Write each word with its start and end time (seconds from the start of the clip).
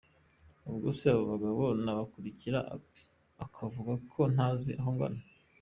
ubwo 0.69 0.87
se 0.97 1.05
abo 1.11 1.23
bagabo 1.31 1.63
nabakurikira 1.83 2.59
ukavuga 3.45 3.93
ko 4.11 4.21
ntazi 4.33 4.71
aho 4.79 4.89
ngana?”. 4.97 5.21